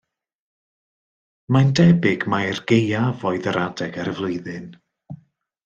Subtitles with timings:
[1.57, 4.69] Mae'n debyg mai'r gaeaf oedd yr adeg ar y flwyddyn.